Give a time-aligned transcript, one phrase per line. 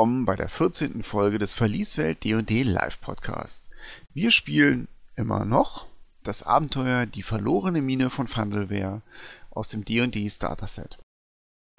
[0.00, 1.02] Willkommen bei der 14.
[1.02, 3.68] Folge des Verlieswelt D&D Live Podcast.
[4.14, 5.88] Wir spielen immer noch
[6.22, 9.02] das Abenteuer Die verlorene Mine von Fandelwehr
[9.50, 10.96] aus dem D&D Starter-Set.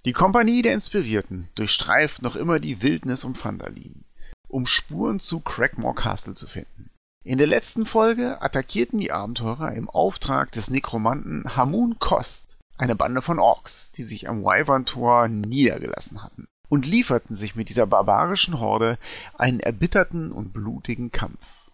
[0.06, 4.04] Die Kompanie der Inspirierten durchstreift noch immer die Wildnis um Phandalin,
[4.48, 6.92] um Spuren zu Crackmore Castle zu finden.
[7.26, 13.24] In der letzten Folge attackierten die Abenteurer im Auftrag des Nekromanten Hamun Kost eine Bande
[13.24, 18.98] von Orks, die sich am Wyvern-Tor niedergelassen hatten, und lieferten sich mit dieser barbarischen Horde
[19.38, 21.70] einen erbitterten und blutigen Kampf.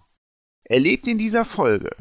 [0.63, 1.95] Erlebt in dieser Folge,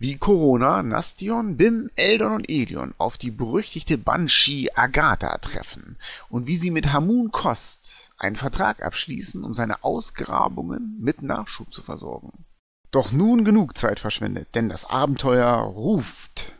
[0.00, 5.96] wie Corona, Nastion, Bim, Eldon und Elion auf die berüchtigte Banshee Agatha treffen
[6.30, 11.80] und wie sie mit Hamun Kost einen Vertrag abschließen, um seine Ausgrabungen mit Nachschub zu
[11.80, 12.44] versorgen.
[12.90, 16.52] Doch nun genug Zeit verschwendet, denn das Abenteuer ruft.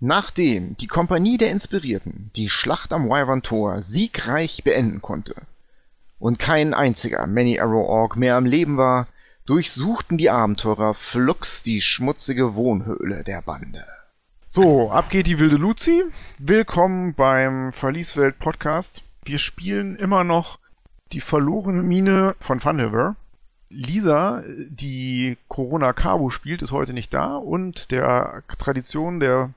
[0.00, 5.34] Nachdem die Kompanie der Inspirierten die Schlacht am Wyvern Tor siegreich beenden konnte
[6.20, 9.08] und kein einziger Many Arrow Orc mehr am Leben war,
[9.44, 13.84] durchsuchten die Abenteurer flugs die schmutzige Wohnhöhle der Bande.
[14.46, 16.04] So, ab geht die wilde Luzi.
[16.38, 19.02] Willkommen beim Verlieswelt Podcast.
[19.24, 20.60] Wir spielen immer noch
[21.10, 23.16] die verlorene Mine von Fundelver.
[23.68, 29.50] Lisa, die Corona Cabo spielt, ist heute nicht da und der Tradition der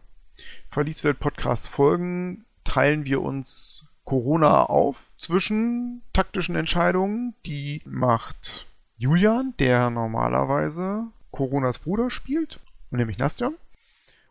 [0.70, 7.34] Verlieswelt Podcast folgen, teilen wir uns Corona auf zwischen taktischen Entscheidungen.
[7.46, 8.68] Die macht
[8.98, 13.56] Julian, der normalerweise Coronas Bruder spielt, nämlich Nastjan.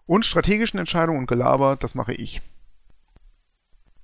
[0.06, 2.42] Und strategischen Entscheidungen und Gelaber, das mache ich.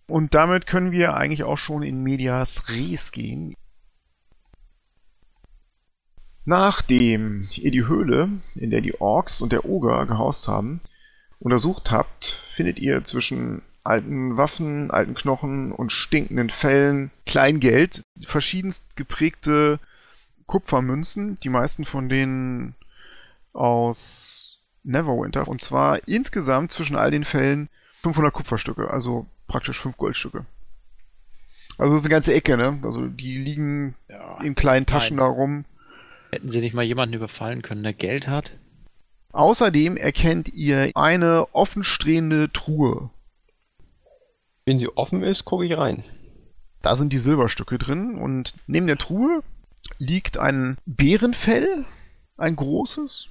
[0.08, 3.54] Und damit können wir eigentlich auch schon in Medias Res gehen.
[6.44, 10.80] Nachdem ihr die Höhle, in der die Orks und der Oger gehaust haben,
[11.38, 19.78] untersucht habt, findet ihr zwischen alten Waffen, alten Knochen und stinkenden Fellen Kleingeld, verschiedenst geprägte
[20.46, 22.74] Kupfermünzen, die meisten von denen
[23.52, 25.48] aus Neverwinter.
[25.48, 27.68] Und zwar insgesamt zwischen all den Fällen
[28.02, 30.44] 500 Kupferstücke, also praktisch 5 Goldstücke.
[31.78, 32.78] Also das ist eine ganze Ecke, ne?
[32.82, 35.26] Also die liegen ja, in kleinen Taschen nein.
[35.26, 35.64] da rum.
[36.30, 38.52] Hätten sie nicht mal jemanden überfallen können, der Geld hat?
[39.32, 43.10] Außerdem erkennt ihr eine offenstehende Truhe.
[44.64, 46.02] Wenn sie offen ist, gucke ich rein.
[46.82, 49.42] Da sind die Silberstücke drin und neben der Truhe
[49.98, 51.84] liegt ein Bärenfell,
[52.36, 53.28] ein großes,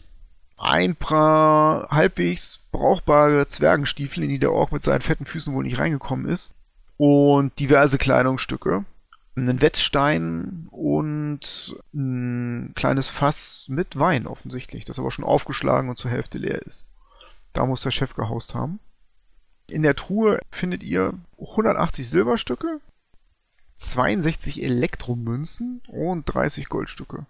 [0.58, 5.78] ein paar halbwegs brauchbare Zwergenstiefel, in die der Ork mit seinen fetten Füßen wohl nicht
[5.78, 6.54] reingekommen ist,
[6.98, 8.86] und diverse Kleidungsstücke
[9.36, 16.12] einen Wetzstein und ein kleines Fass mit Wein offensichtlich, das aber schon aufgeschlagen und zur
[16.12, 16.86] Hälfte leer ist.
[17.54, 18.80] Da muss der Chef gehaust haben.
[19.68, 22.80] In der Truhe findet ihr 180 Silberstücke,
[23.76, 27.26] 62 Elektromünzen und 30 Goldstücke.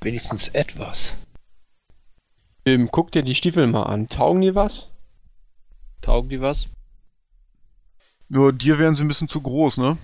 [0.00, 1.18] Wenigstens etwas.
[2.66, 4.08] Ähm, guck dir die Stiefel mal an.
[4.08, 4.88] Taugen die was?
[6.02, 6.68] Taugen die was?
[8.28, 9.98] Nur dir wären sie ein bisschen zu groß, ne?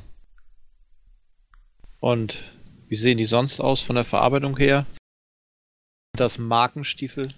[2.00, 2.42] Und
[2.88, 4.86] wie sehen die sonst aus von der Verarbeitung her?
[6.16, 7.34] Das Markenstiefel?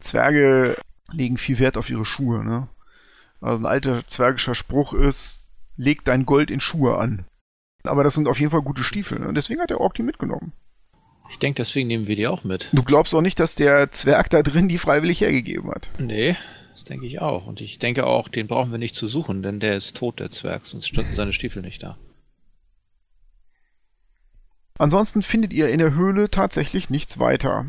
[0.00, 0.76] Zwerge
[1.12, 2.68] legen viel Wert auf ihre Schuhe, ne?
[3.40, 5.42] Also ein alter zwergischer Spruch ist,
[5.76, 7.24] leg dein Gold in Schuhe an.
[7.84, 9.32] Aber das sind auf jeden Fall gute Stiefel, ne?
[9.32, 10.52] Deswegen hat der Ork die mitgenommen.
[11.30, 12.70] Ich denke, deswegen nehmen wir die auch mit.
[12.72, 15.90] Du glaubst auch nicht, dass der Zwerg da drin die freiwillig hergegeben hat?
[15.98, 16.36] Nee,
[16.72, 17.46] das denke ich auch.
[17.46, 20.30] Und ich denke auch, den brauchen wir nicht zu suchen, denn der ist tot, der
[20.30, 21.98] Zwerg, sonst stünden seine Stiefel nicht da.
[24.78, 27.66] Ansonsten findet ihr in der Höhle tatsächlich nichts weiter.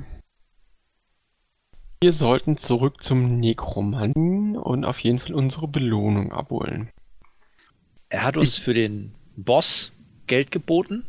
[2.01, 6.89] Wir sollten zurück zum Nekromanten und auf jeden Fall unsere Belohnung abholen.
[8.09, 9.91] Er hat uns ich für den Boss
[10.27, 11.05] Geld geboten.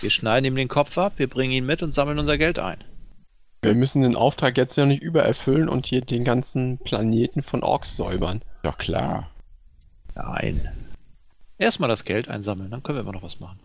[0.00, 2.82] Wir schneiden ihm den Kopf ab, wir bringen ihn mit und sammeln unser Geld ein.
[3.62, 7.96] Wir müssen den Auftrag jetzt ja nicht übererfüllen und hier den ganzen Planeten von Orks
[7.96, 8.42] säubern.
[8.64, 9.30] Ja klar.
[10.14, 10.68] Nein.
[11.58, 13.60] Erstmal das Geld einsammeln, dann können wir immer noch was machen.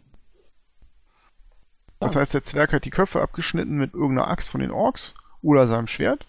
[2.00, 5.68] Das heißt, der Zwerg hat die Köpfe abgeschnitten mit irgendeiner Axt von den Orks oder
[5.68, 6.28] seinem Schwert.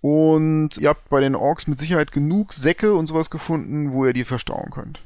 [0.00, 4.12] Und ihr habt bei den Orks mit Sicherheit genug Säcke und sowas gefunden, wo ihr
[4.12, 5.00] die verstauen könnt.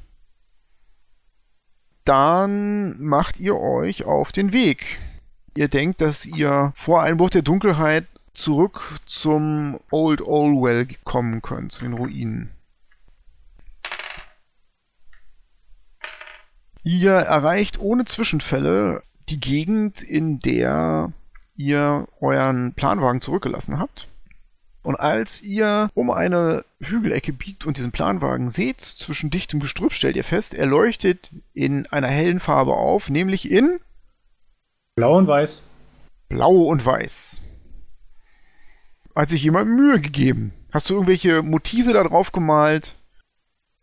[2.04, 4.98] Dann macht ihr euch auf den Weg.
[5.56, 11.84] Ihr denkt, dass ihr vor Einbruch der Dunkelheit zurück zum Old Olwell kommen könnt, zu
[11.84, 12.50] den Ruinen.
[16.82, 21.12] Ihr erreicht ohne Zwischenfälle die Gegend, in der
[21.56, 24.08] ihr euren Planwagen zurückgelassen habt.
[24.82, 30.14] Und als ihr um eine Hügelecke biegt und diesen Planwagen seht, zwischen dichtem Gestrüpp stellt
[30.14, 33.80] ihr fest, er leuchtet in einer hellen Farbe auf, nämlich in
[34.94, 35.62] Blau und Weiß.
[36.28, 37.40] Blau und Weiß.
[39.16, 40.52] Hat sich jemand Mühe gegeben?
[40.72, 42.94] Hast du irgendwelche Motive da drauf gemalt?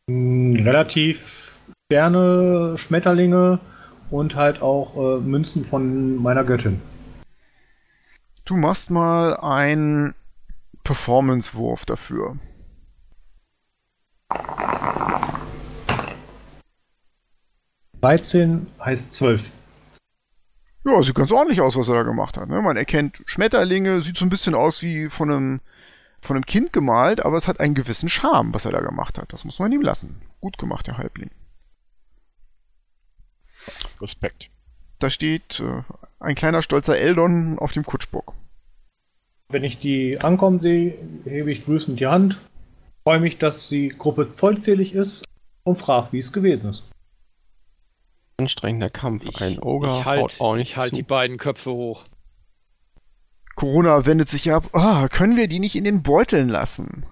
[0.09, 1.57] Hm, relativ
[1.89, 3.59] gerne Schmetterlinge
[4.13, 6.79] und halt auch äh, Münzen von meiner Göttin.
[8.45, 10.13] Du machst mal einen
[10.83, 12.37] Performance-Wurf dafür.
[18.01, 19.49] Dreizehn heißt zwölf.
[20.85, 22.49] Ja, sieht ganz ordentlich aus, was er da gemacht hat.
[22.49, 22.61] Ne?
[22.61, 25.59] Man erkennt Schmetterlinge, sieht so ein bisschen aus wie von einem,
[26.21, 29.33] von einem Kind gemalt, aber es hat einen gewissen Charme, was er da gemacht hat.
[29.33, 30.21] Das muss man ihm lassen.
[30.39, 31.31] Gut gemacht, der Halbling.
[34.01, 34.49] Respekt.
[34.99, 35.81] Da steht äh,
[36.19, 38.33] ein kleiner stolzer Eldon auf dem Kutschbock.
[39.49, 42.39] Wenn ich die ankommen sehe, hebe ich grüßend die Hand,
[43.05, 45.25] freue mich, dass die Gruppe vollzählig ist
[45.63, 46.83] und frage, wie es gewesen ist.
[48.37, 49.25] Anstrengender Kampf.
[49.29, 50.95] Ich, Ein Ogre ich halt, haut auch nicht ich halt zu.
[50.95, 52.05] die beiden Köpfe hoch.
[53.55, 54.69] Corona wendet sich ab.
[54.73, 57.05] Ah, können wir die nicht in den Beuteln lassen?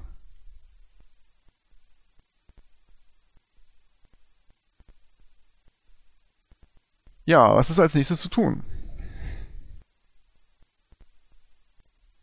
[7.25, 8.63] Ja, was ist als nächstes zu tun?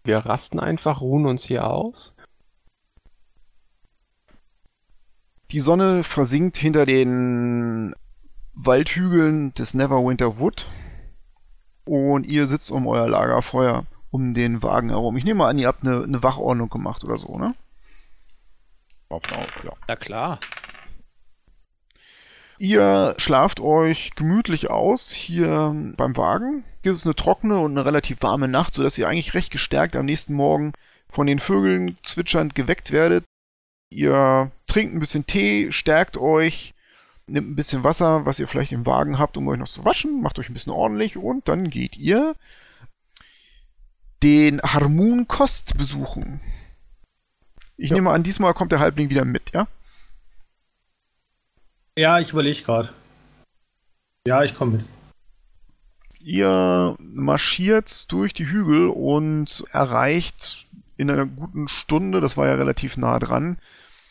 [0.05, 2.15] Wir rasten einfach, ruhen uns hier aus.
[5.51, 7.95] Die Sonne versinkt hinter den
[8.55, 10.67] Waldhügeln des Neverwinter Wood
[11.85, 15.17] und ihr sitzt um euer Lagerfeuer um den Wagen herum.
[15.17, 17.55] Ich nehme mal an, ihr habt eine, eine Wachordnung gemacht oder so, ne?
[19.09, 19.73] Auf, auf, ja.
[19.87, 20.41] Na klar.
[22.59, 26.65] Ihr schlaft euch gemütlich aus hier beim Wagen.
[26.83, 30.07] Es ist eine trockene und eine relativ warme Nacht, sodass ihr eigentlich recht gestärkt am
[30.07, 30.73] nächsten Morgen
[31.09, 33.25] von den Vögeln zwitschernd geweckt werdet.
[33.91, 36.75] Ihr trinkt ein bisschen Tee, stärkt euch,
[37.27, 40.23] nimmt ein bisschen Wasser, was ihr vielleicht im Wagen habt, um euch noch zu waschen,
[40.23, 42.35] macht euch ein bisschen ordentlich und dann geht ihr
[44.23, 46.41] den Harmun Kost besuchen.
[47.77, 47.97] Ich Ja.
[47.97, 49.69] nehme an, diesmal kommt der Halbling wieder mit, ja?
[51.99, 52.91] Ja, ich überlege gerade.
[54.25, 54.87] Ja, ich komme mit.
[56.21, 62.99] Ihr marschiert durch die Hügel und erreicht in einer guten Stunde, das war ja relativ
[62.99, 63.59] nah dran,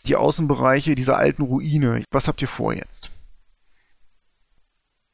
[0.05, 2.03] die Außenbereiche dieser alten Ruine.
[2.11, 3.09] Was habt ihr vor jetzt?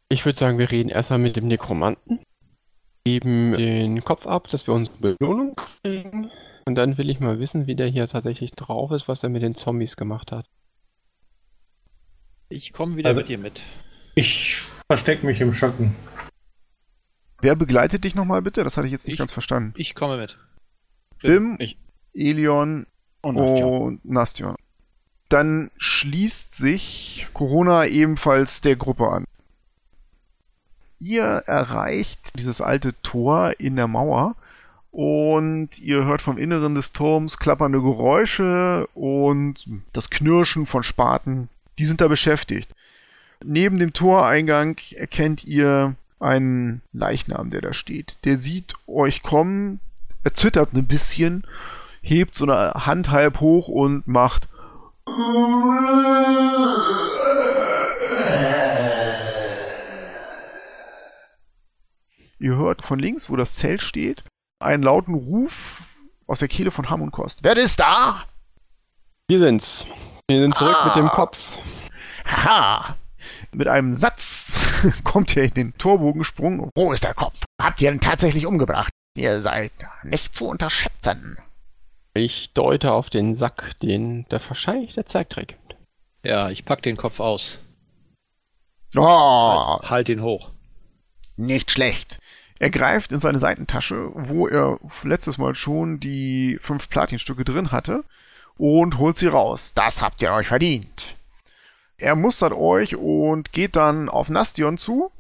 [0.10, 2.22] Ich würde sagen, wir reden erstmal mit dem Nekromanten,
[3.06, 6.32] geben den Kopf ab, dass wir unsere Belohnung kriegen.
[6.68, 9.44] Und dann will ich mal wissen, wie der hier tatsächlich drauf ist, was er mit
[9.44, 10.48] den Zombies gemacht hat.
[12.54, 13.64] Ich komme wieder Also- mit dir mit.
[14.16, 15.96] Ich verstecke mich im Schatten.
[17.42, 18.64] Wer begleitet dich nochmal bitte?
[18.64, 19.20] Das hatte ich jetzt nicht Ich.
[19.20, 19.74] ganz verstanden.
[19.78, 20.38] Ich komme mit.
[21.24, 21.78] Bim, Ich.
[22.14, 22.86] Elion
[23.22, 23.66] Und Nastja.
[23.66, 24.56] und Nastion.
[25.30, 29.26] Dann schließt sich Corona ebenfalls der Gruppe an.
[31.00, 34.36] Ihr erreicht dieses alte Tor in der Mauer
[34.92, 41.50] und ihr hört vom Inneren des Turms klappernde Geräusche und das Knirschen von Spaten.
[41.78, 42.74] Die sind da beschäftigt.
[43.44, 48.18] Neben dem Toreingang erkennt ihr einen Leichnam, der da steht.
[48.24, 49.80] Der sieht euch kommen,
[50.24, 51.46] er zittert ein bisschen
[52.04, 54.50] hebt so eine Hand halb hoch und macht.
[62.40, 64.24] Ihr hört von links, wo das Zelt steht,
[64.60, 65.82] einen lauten Ruf
[66.28, 67.40] aus der Kehle von Ham und Kost.
[67.44, 68.26] Wer ist da?
[69.28, 69.88] Wir sind's.
[70.34, 71.14] Wir sind zurück mit dem Ah.
[71.14, 71.60] Kopf.
[72.26, 72.96] Haha!
[73.52, 74.56] Mit einem Satz
[75.04, 76.72] kommt er in den Torbogen gesprungen.
[76.76, 77.42] Wo ist der Kopf?
[77.62, 78.90] Habt ihr ihn tatsächlich umgebracht?
[79.16, 79.72] Ihr seid
[80.02, 81.38] nicht zu unterschätzen.
[82.16, 85.76] Ich deute auf den Sack, den der wahrscheinlich der Zeigträger gibt.
[86.24, 87.60] Ja, ich pack den Kopf aus.
[88.96, 89.02] Oh,
[89.82, 90.50] Halt, halt ihn hoch.
[91.36, 92.18] Nicht schlecht.
[92.58, 98.04] Er greift in seine Seitentasche, wo er letztes Mal schon die fünf Platinstücke drin hatte,
[98.58, 99.74] und holt sie raus.
[99.74, 101.16] Das habt ihr euch verdient.
[101.98, 105.12] Er mustert euch und geht dann auf Nastion zu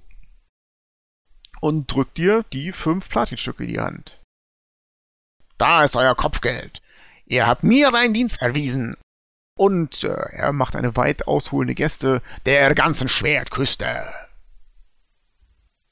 [1.61, 4.19] und drückt dir die fünf Platinstücke in die Hand.
[5.57, 6.81] Da ist euer Kopfgeld.
[7.25, 8.97] Ihr habt mir einen Dienst erwiesen.
[9.55, 14.03] Und äh, er macht eine weit ausholende Geste der ganzen Schwertküste.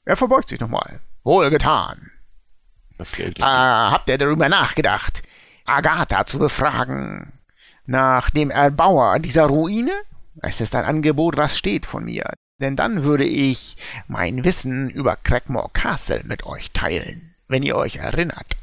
[0.04, 1.00] Er verbeugt sich nochmal.
[1.22, 2.10] Wohlgetan.
[2.98, 3.38] Das Geld.
[3.38, 5.22] Äh, habt ihr darüber nachgedacht,
[5.64, 7.32] Agatha zu befragen?
[7.86, 9.92] Nach dem Erbauer dieser Ruine?
[10.40, 12.32] Es ist ein Angebot, was steht von mir.
[12.58, 13.76] Denn dann würde ich
[14.06, 18.56] mein Wissen über Crackmore Castle mit euch teilen, wenn ihr euch erinnert.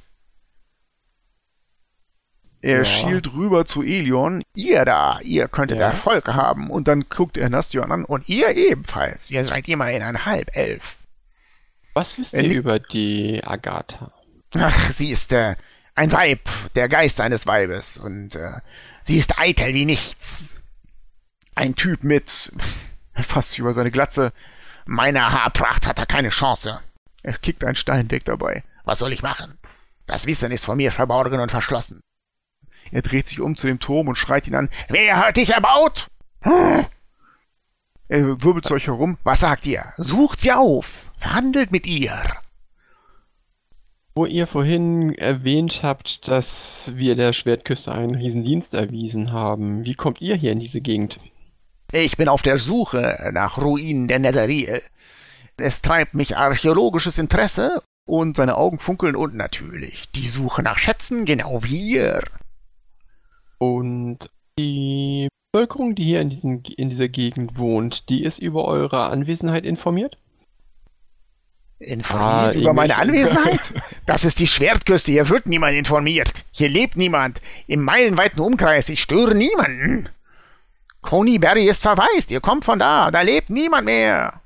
[2.62, 2.86] Er Ja.
[2.86, 4.44] schielt rüber zu Elion.
[4.56, 5.88] Ihr da, ihr könntet Ja.
[5.90, 6.70] Erfolg haben.
[6.70, 8.04] Und dann guckt er Nastion an.
[8.06, 9.30] Und ihr ebenfalls.
[9.32, 10.98] Ihr seid immerhin ein Halbelf.
[11.94, 14.12] Was wisst ihr über die Agatha?
[14.56, 15.56] Ach, sie ist äh,
[16.00, 16.40] ein Weib,
[16.76, 17.98] der Geist eines Weibes.
[17.98, 18.62] Und äh,
[19.02, 20.56] sie ist eitel wie nichts.
[21.56, 22.54] Ein Typ mit,
[23.16, 24.32] fast über seine Glatze,
[24.86, 26.80] meiner Haarpracht hat er keine Chance.
[27.22, 28.64] Er kickt einen Stein weg dabei.
[28.86, 29.58] Was soll ich machen?
[30.08, 32.00] Das Wissen ist vor mir verborgen und verschlossen.
[32.92, 34.70] Er dreht sich um zu dem Turm und schreit ihn an.
[34.88, 36.08] Wer hat dich erbaut?
[36.42, 36.86] Hm?
[38.12, 39.20] Er wirbelt zu euch herum.
[39.24, 39.84] Was sagt ihr?
[39.98, 41.12] Sucht sie auf.
[41.20, 42.20] Verhandelt mit ihr.
[44.20, 50.20] Wo ihr vorhin erwähnt habt, dass wir der Schwertküste einen Riesendienst erwiesen haben, wie kommt
[50.20, 51.22] ihr hier in diese Gegend?
[51.94, 54.82] Ich bin auf der Suche nach Ruinen der Netheril.
[55.56, 61.24] Es treibt mich archäologisches Interesse und seine Augen funkeln und natürlich die Suche nach Schätzen,
[61.24, 62.22] genau wie ihr.
[63.58, 69.06] Und die Bevölkerung, die hier in, diesen, in dieser Gegend wohnt, die ist über eure
[69.06, 70.18] Anwesenheit informiert?
[71.80, 73.74] Informiert Ah, über meine Anwesenheit?
[74.06, 76.44] Das ist die Schwertküste, hier wird niemand informiert.
[76.52, 77.42] Hier lebt niemand.
[77.68, 80.10] Im meilenweiten Umkreis, ich störe niemanden.
[81.02, 84.42] Coney Berry ist verwaist, ihr kommt von da, da lebt niemand mehr.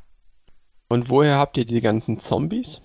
[0.90, 2.82] Und woher habt ihr die ganzen Zombies?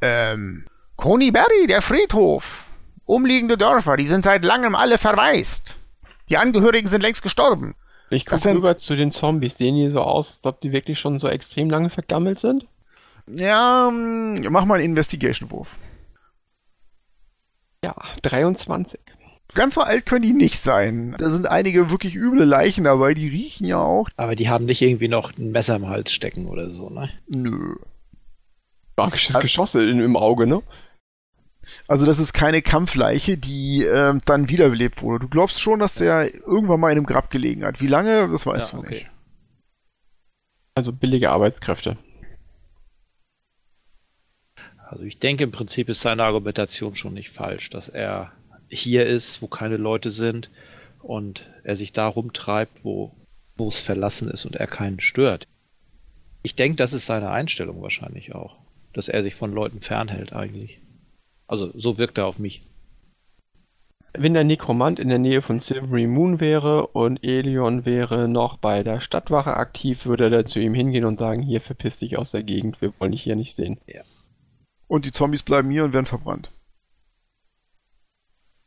[0.00, 2.64] Ähm, Coney Berry, der Friedhof.
[3.04, 5.76] Umliegende Dörfer, die sind seit langem alle verwaist.
[6.28, 7.74] Die Angehörigen sind längst gestorben.
[8.10, 9.56] Ich gucke rüber zu den Zombies.
[9.56, 12.66] Sehen die so aus, als ob die wirklich schon so extrem lange vergammelt sind?
[13.30, 15.68] Ja, ähm, mach mal einen Investigation-Wurf.
[17.84, 19.00] Ja, 23.
[19.54, 21.14] Ganz so alt können die nicht sein.
[21.18, 24.08] Da sind einige wirklich üble Leichen dabei, die riechen ja auch.
[24.16, 27.08] Aber die haben nicht irgendwie noch ein Messer im Hals stecken oder so, ne?
[27.28, 27.76] Nö.
[28.96, 30.62] Magisches Also- Geschoss in, im Auge, ne?
[31.86, 35.20] Also das ist keine Kampfleiche, die ähm, dann wiederbelebt wurde.
[35.26, 37.80] Du glaubst schon, dass der irgendwann mal in einem Grab gelegen hat.
[37.80, 38.94] Wie lange, das weißt Ja, du okay.
[38.94, 39.10] nicht.
[40.74, 41.96] Also billige Arbeitskräfte.
[44.90, 48.32] Also ich denke im Prinzip ist seine Argumentation schon nicht falsch, dass er
[48.70, 50.50] hier ist, wo keine Leute sind
[51.02, 53.12] und er sich da rumtreibt, wo,
[53.58, 55.46] wo es verlassen ist und er keinen stört.
[56.42, 58.56] Ich denke, das ist seine Einstellung wahrscheinlich auch,
[58.94, 60.80] dass er sich von Leuten fernhält eigentlich.
[61.46, 62.62] Also so wirkt er auf mich.
[64.14, 68.82] Wenn der Nekromant in der Nähe von Silvery Moon wäre und Elion wäre noch bei
[68.82, 72.42] der Stadtwache aktiv, würde er zu ihm hingehen und sagen, hier verpiss dich aus der
[72.42, 73.78] Gegend, wir wollen dich hier nicht sehen.
[74.88, 76.50] Und die Zombies bleiben hier und werden verbrannt.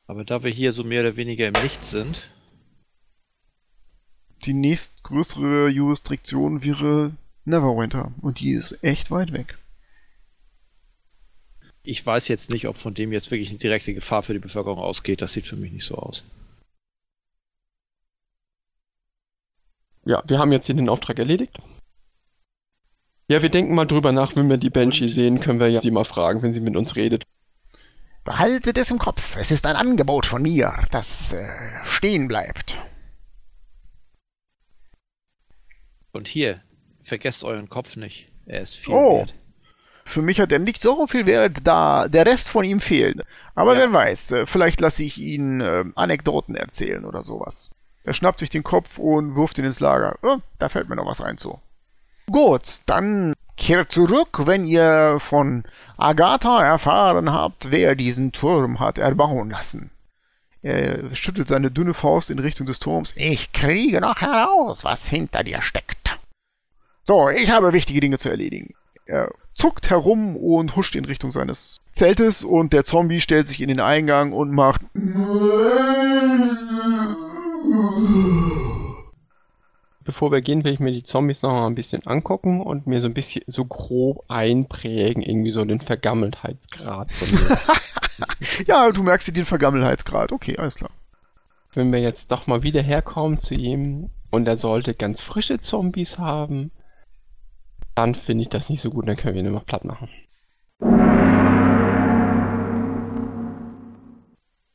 [0.07, 2.31] Aber da wir hier so mehr oder weniger im Nichts sind,
[4.45, 7.11] Die nächstgrößere Jurisdiktion wäre
[7.45, 8.11] Neverwinter.
[8.21, 9.57] Und die ist echt weit weg.
[11.83, 14.79] ich weiß jetzt nicht, ob von dem jetzt wirklich eine direkte Gefahr für die Bevölkerung
[14.79, 15.21] ausgeht.
[15.21, 16.23] Das sieht für mich nicht so aus.
[20.05, 21.59] Ja, wir haben jetzt hier den Auftrag erledigt.
[23.31, 25.89] Ja, wir denken mal drüber nach, wenn wir die Banshee sehen, können wir ja sie
[25.89, 27.23] mal fragen, wenn sie mit uns redet.
[28.25, 29.37] Behaltet es im Kopf.
[29.37, 31.47] Es ist ein Angebot von mir, das äh,
[31.85, 32.77] stehen bleibt.
[36.11, 36.59] Und hier,
[37.01, 38.27] vergesst euren Kopf nicht.
[38.47, 39.19] Er ist viel Oh.
[39.19, 39.33] wert.
[40.03, 43.23] Für mich hat er nicht so viel Wert, da der Rest von ihm fehlt.
[43.55, 43.79] Aber Ja.
[43.79, 47.69] wer weiß, äh, vielleicht lasse ich ihn äh, Anekdoten erzählen oder sowas.
[48.03, 50.19] Er schnappt sich den Kopf und wirft ihn ins Lager.
[50.21, 51.61] Oh, da fällt mir noch was ein zu.
[52.31, 55.63] Gut, dann kehrt zurück, wenn ihr von
[55.97, 59.91] Agatha erfahren habt, wer diesen Turm hat erbauen lassen.
[60.61, 63.13] Er schüttelt seine dünne Faust in Richtung des Turms.
[63.17, 66.19] Ich kriege noch heraus, was hinter dir steckt.
[67.03, 68.75] So, ich habe wichtige Dinge zu erledigen.
[69.05, 73.67] Er zuckt herum und huscht in Richtung seines Zeltes und der Zombie stellt sich in
[73.67, 74.81] den Eingang und macht.
[80.03, 83.01] Bevor wir gehen, will ich mir die Zombies noch mal ein bisschen angucken und mir
[83.01, 87.59] so ein bisschen so grob einprägen, irgendwie so den Vergammeltheitsgrad von mir.
[88.67, 90.31] Ja, du merkst dir den Vergammelheitsgrad.
[90.31, 90.91] Okay, alles klar.
[91.73, 96.19] Wenn wir jetzt doch mal wieder herkommen zu ihm und er sollte ganz frische Zombies
[96.19, 96.71] haben,
[97.95, 100.09] dann finde ich das nicht so gut, dann können wir ihn immer platt machen.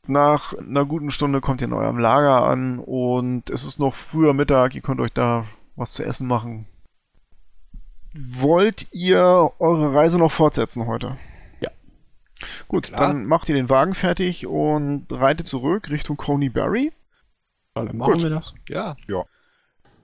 [0.07, 4.33] Nach einer guten Stunde kommt ihr in eurem Lager an und es ist noch früher
[4.33, 4.73] Mittag.
[4.73, 5.45] Ihr könnt euch da
[5.75, 6.65] was zu essen machen.
[8.13, 11.17] Wollt ihr eure Reise noch fortsetzen heute?
[11.59, 11.69] Ja.
[12.67, 13.01] Gut, Klar.
[13.01, 16.93] dann macht ihr den Wagen fertig und reitet zurück Richtung Coneyberry.
[17.75, 18.23] Dann machen Gut.
[18.23, 18.53] wir das.
[18.69, 18.95] Ja,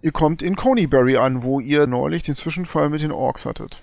[0.01, 3.81] Ihr kommt in Coneyberry an, wo ihr neulich den Zwischenfall mit den Orks hattet.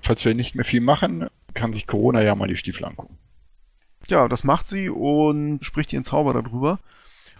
[0.00, 3.16] Falls wir nicht mehr viel machen, kann sich Corona ja mal die Stiefel angucken.
[4.08, 6.78] Ja, das macht sie und spricht ihren Zauber darüber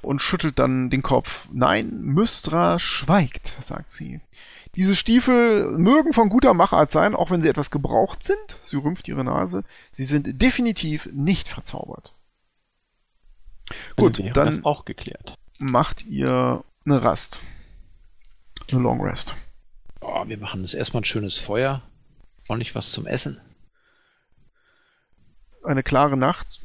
[0.00, 1.49] und schüttelt dann den Kopf.
[1.52, 4.21] Nein, Mystra schweigt, sagt sie.
[4.75, 8.57] Diese Stiefel mögen von guter Machart sein, auch wenn sie etwas gebraucht sind.
[8.62, 9.64] Sie rümpft ihre Nase.
[9.92, 12.14] Sie sind definitiv nicht verzaubert.
[13.97, 15.37] Gut, wäre dann auch geklärt.
[15.59, 17.40] macht ihr eine Rast.
[18.71, 19.35] Eine Long Rest.
[20.00, 21.83] Oh, wir machen jetzt erstmal ein schönes Feuer.
[22.49, 23.40] Ordentlich was zum Essen.
[25.64, 26.61] Eine klare Nacht.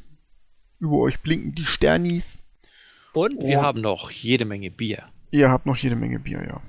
[0.79, 2.43] Über euch blinken die Sternis.
[3.13, 5.11] Und wir Und- haben noch jede Menge Bier.
[5.31, 6.61] Ihr habt noch jede Menge Bier, ja.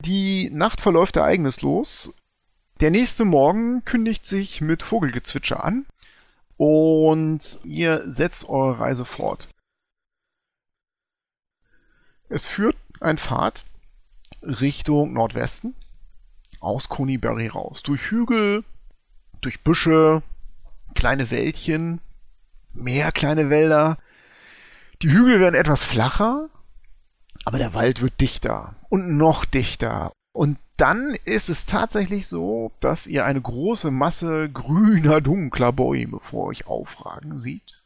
[0.00, 2.12] Die Nacht verläuft ereignislos.
[2.80, 5.86] Der nächste Morgen kündigt sich mit Vogelgezwitscher an
[6.56, 9.48] und ihr setzt eure Reise fort.
[12.28, 13.64] Es führt ein Pfad
[14.42, 15.76] Richtung Nordwesten
[16.62, 17.82] aus Conyberry raus.
[17.82, 18.64] Durch Hügel,
[19.40, 20.22] durch Büsche,
[20.94, 22.00] kleine Wäldchen,
[22.72, 23.98] mehr kleine Wälder.
[25.02, 26.48] Die Hügel werden etwas flacher,
[27.44, 30.12] aber der Wald wird dichter und noch dichter.
[30.32, 36.46] Und dann ist es tatsächlich so, dass ihr eine große Masse grüner, dunkler Bäume vor
[36.46, 37.84] euch aufragen sieht.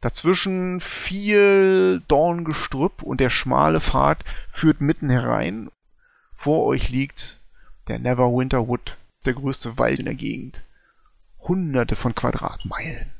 [0.00, 5.70] Dazwischen viel Dorngestrüpp und der schmale Pfad führt mitten herein.
[6.34, 7.39] Vor euch liegt
[7.90, 10.62] der Neverwinter Wood, der größte Wald in der Gegend.
[11.40, 13.10] Hunderte von Quadratmeilen.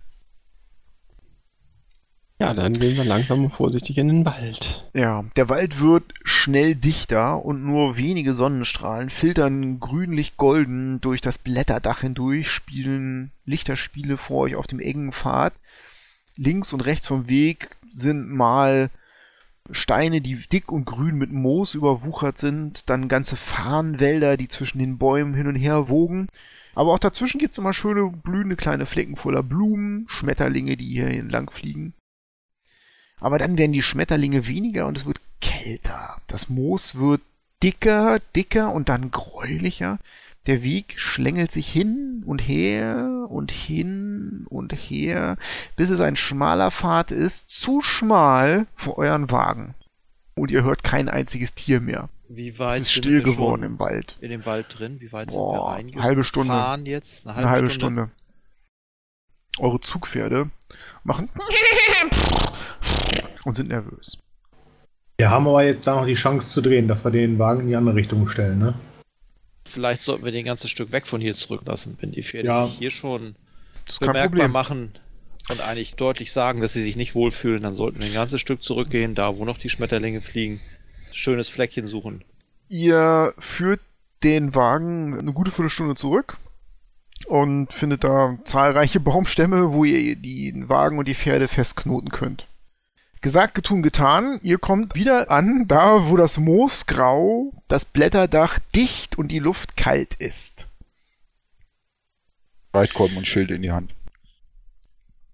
[2.39, 4.89] Ja, dann gehen wir langsam und vorsichtig in den Wald.
[4.95, 12.01] Ja, der Wald wird schnell dichter und nur wenige Sonnenstrahlen filtern grünlich-golden durch das Blätterdach
[12.01, 15.53] hindurch, spielen Lichterspiele vor euch auf dem engen Pfad.
[16.37, 18.89] Links und rechts vom Weg sind mal
[19.73, 24.99] Steine, die dick und grün mit Moos überwuchert sind, dann ganze Farnwälder, die zwischen den
[24.99, 26.29] Bäumen hin und her wogen.
[26.75, 31.09] Aber auch dazwischen gibt es immer schöne blühende kleine Flecken voller Blumen, Schmetterlinge, die hier
[31.09, 31.95] entlang fliegen.
[33.19, 36.21] Aber dann werden die Schmetterlinge weniger und es wird kälter.
[36.27, 37.21] Das Moos wird
[37.63, 39.99] dicker, dicker und dann gräulicher.
[40.47, 45.37] Der Weg schlängelt sich hin und her und hin und her,
[45.77, 49.75] bis es ein schmaler Pfad ist, zu schmal für euren Wagen.
[50.35, 52.09] Und ihr hört kein einziges Tier mehr.
[52.29, 54.17] Wie weit Es ist sind still wir geworden schon im Wald.
[54.21, 54.97] in dem Wald drin?
[55.01, 56.91] Wie weit Boah, sind wir reingefahren halbe Stunde.
[56.91, 57.27] jetzt?
[57.27, 58.01] Eine halbe, Eine halbe Stunde.
[58.03, 58.11] Stunde.
[59.59, 60.51] Eure Zugpferde
[61.05, 61.29] machen
[63.45, 64.19] und sind nervös.
[65.19, 67.69] Wir haben aber jetzt da noch die Chance zu drehen, dass wir den Wagen in
[67.69, 68.75] die andere Richtung stellen, ne?
[69.71, 72.67] Vielleicht sollten wir den ganzen Stück weg von hier zurücklassen, wenn die Pferde Ja.
[72.67, 73.35] sich hier schon
[73.87, 74.93] Das bemerkbar machen
[75.49, 78.63] und eigentlich deutlich sagen, dass sie sich nicht wohlfühlen, dann sollten wir ein ganzes Stück
[78.63, 80.61] zurückgehen, da wo noch die Schmetterlinge fliegen,
[81.13, 82.23] schönes Fleckchen suchen.
[82.69, 83.81] Ihr führt
[84.23, 86.37] den Wagen eine gute Viertelstunde zurück
[87.27, 92.47] und findet da zahlreiche Baumstämme, wo ihr den Wagen und die Pferde festknoten könnt.
[93.21, 94.41] Gesagt, getun, getan.
[94.43, 99.77] Ihr kommt wieder an, da wo das Moos grau, das Blätterdach dicht und die Luft
[99.77, 100.67] kalt ist.
[102.73, 103.93] Reitkolben und Schilde in die Hand.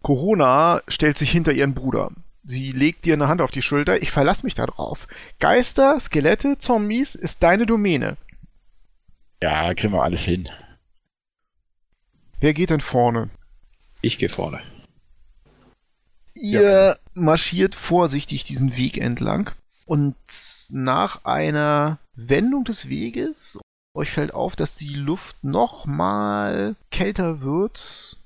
[0.03, 2.11] Corona stellt sich hinter ihren Bruder.
[2.44, 4.03] Sie legt dir eine Hand auf die Schulter.
[4.03, 5.09] Ich verlass mich da drauf.
[5.40, 8.16] Geister, Skelette, Zombies ist deine Domäne.
[9.42, 10.49] Ja, kriegen wir alles hin.
[12.40, 13.31] Wer geht denn vorne?
[14.01, 14.61] Ich gehe vorne.
[16.38, 19.51] Ihr marschiert vorsichtig diesen Weg entlang
[19.87, 20.14] und
[20.68, 23.59] nach einer Wendung des Weges
[23.94, 28.18] euch fällt auf, dass die Luft noch mal kälter wird.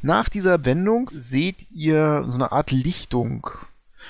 [0.00, 3.50] Nach dieser Wendung seht ihr so eine Art Lichtung.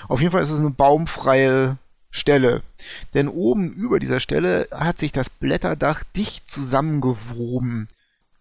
[0.07, 1.77] Auf jeden Fall ist es eine baumfreie
[2.09, 2.63] Stelle.
[3.13, 7.89] Denn oben über dieser Stelle hat sich das Blätterdach dicht zusammengewoben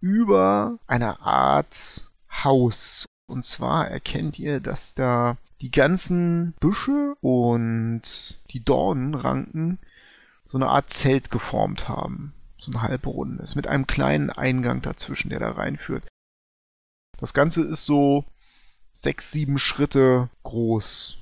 [0.01, 2.07] über einer Art
[2.44, 3.05] Haus.
[3.28, 8.02] Und zwar erkennt ihr, dass da die ganzen Büsche und
[8.50, 9.78] die Dornenranken
[10.46, 12.32] so eine Art Zelt geformt haben.
[12.58, 16.08] So ein halbrundes, mit einem kleinen Eingang dazwischen, der da reinführt.
[17.18, 18.24] Das Ganze ist so
[18.94, 21.18] sechs, sieben Schritte groß.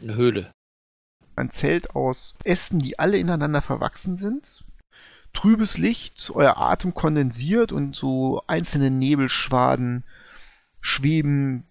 [0.00, 0.50] Eine Höhle.
[1.36, 4.64] Ein Zelt aus Ästen, die alle ineinander verwachsen sind.
[5.32, 10.04] Trübes Licht, euer Atem kondensiert und so einzelne Nebelschwaden
[10.82, 11.64] schweben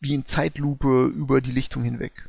[0.00, 2.28] wie in Zeitlupe über die Lichtung hinweg.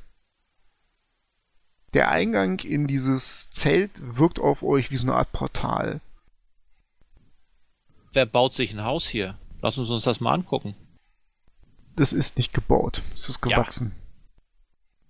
[1.93, 5.99] Der Eingang in dieses Zelt wirkt auf euch wie so eine Art Portal.
[8.13, 9.37] Wer baut sich ein Haus hier?
[9.61, 10.75] Lass uns uns das mal angucken.
[11.95, 13.57] Das ist nicht gebaut, es ist Ja.
[13.57, 13.93] gewachsen.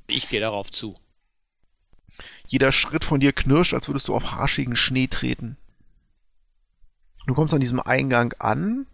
[0.07, 0.95] Ich gehe darauf zu.
[2.47, 5.57] Jeder Schritt von dir knirscht, als würdest du auf harschigen Schnee treten.
[7.27, 8.87] Du kommst an diesem Eingang an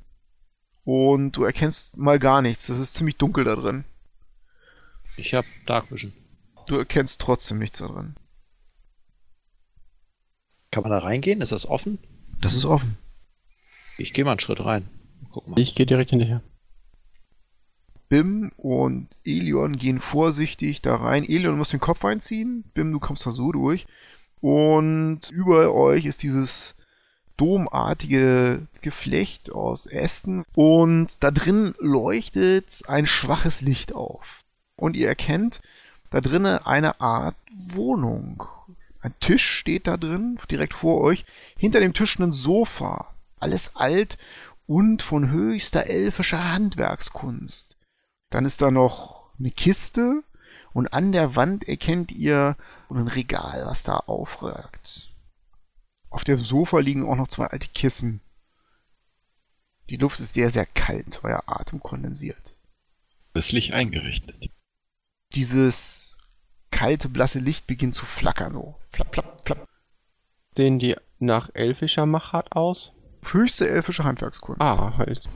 [0.87, 2.69] und du erkennst mal gar nichts.
[2.69, 3.83] Es ist ziemlich dunkel da drin.
[5.17, 6.13] Ich habe Dark Vision.
[6.65, 8.15] Du erkennst trotzdem nichts da drin.
[10.71, 11.41] Kann man da reingehen?
[11.41, 11.99] Ist das offen?
[12.39, 12.97] Das ist offen.
[13.97, 14.87] Ich gehe mal einen Schritt rein.
[15.29, 15.59] Guck mal.
[15.59, 16.41] Ich gehe direkt hinterher.
[18.07, 21.25] Bim und Elion gehen vorsichtig da rein.
[21.25, 22.63] Elion muss den Kopf einziehen.
[22.73, 23.87] Bim, du kommst da so durch.
[24.39, 26.76] Und über euch ist dieses
[27.37, 30.43] domartige Geflecht aus Ästen.
[30.53, 34.43] Und da drin leuchtet ein schwaches Licht auf.
[34.75, 35.61] Und ihr erkennt
[36.09, 38.43] da drinnen eine Art Wohnung.
[39.01, 41.25] Ein Tisch steht da drin, direkt vor euch.
[41.57, 43.13] Hinter dem Tisch ein Sofa.
[43.39, 44.17] Alles alt
[44.67, 47.77] und von höchster elfischer Handwerkskunst.
[48.29, 50.23] Dann ist da noch eine Kiste
[50.73, 52.55] und an der Wand erkennt ihr
[52.89, 55.06] ein Regal, was da aufragt.
[56.17, 58.21] Auf dem Sofa liegen auch noch zwei alte Kissen.
[59.87, 62.55] Die Luft ist sehr, sehr kalt, euer Atem kondensiert.
[63.33, 64.49] Bisslich eingerichtet.
[65.35, 66.17] Dieses
[66.71, 68.73] kalte, blasse Licht beginnt zu flackern, so.
[68.91, 69.67] Flapp, flapp, flapp.
[70.55, 72.93] Sehen die nach elfischer Machart aus?
[73.23, 74.59] Höchste elfische Handwerkskunst.
[74.59, 75.29] Ah, halt.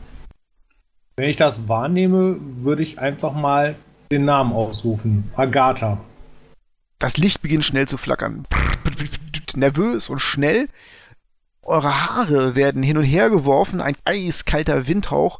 [1.15, 3.75] Wenn ich das wahrnehme, würde ich einfach mal
[4.11, 5.31] den Namen ausrufen.
[5.35, 6.03] Agatha.
[6.97, 8.47] Das Licht beginnt schnell zu flackern.
[9.55, 10.67] Nervös und schnell.
[11.61, 13.81] Eure Haare werden hin und her geworfen.
[13.81, 15.39] Ein eiskalter Windhauch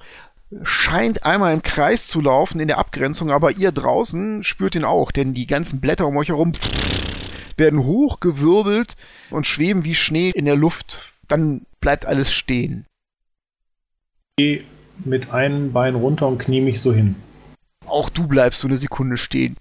[0.63, 5.11] scheint einmal im Kreis zu laufen in der Abgrenzung, aber ihr draußen spürt ihn auch,
[5.11, 6.53] denn die ganzen Blätter um euch herum
[7.57, 8.95] werden hochgewirbelt
[9.29, 11.13] und schweben wie Schnee in der Luft.
[11.27, 12.85] Dann bleibt alles stehen.
[14.37, 14.63] Ich gehe
[15.05, 17.15] mit einem Bein runter und knie mich so hin.
[17.85, 19.55] Auch du bleibst so eine Sekunde stehen.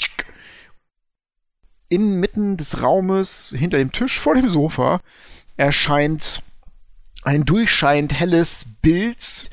[1.91, 5.01] Inmitten des Raumes, hinter dem Tisch, vor dem Sofa,
[5.57, 6.43] erscheint
[7.23, 9.51] ein durchscheinend helles Bild